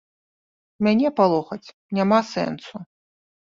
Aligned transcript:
Мяне 0.87 1.11
палохаць 1.21 1.73
няма 2.01 2.19
сэнсу. 2.33 2.87